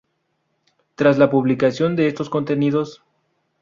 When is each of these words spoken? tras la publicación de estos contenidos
tras 0.95 1.19
la 1.19 1.29
publicación 1.29 1.95
de 1.95 2.07
estos 2.07 2.27
contenidos 2.31 3.03